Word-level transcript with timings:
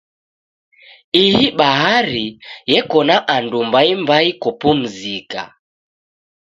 Ihi 1.23 1.45
bahari 1.57 2.25
yeko 2.71 2.99
na 3.07 3.15
andu 3.35 3.59
mbaimbai 3.69 4.29
kopumzika. 4.41 5.41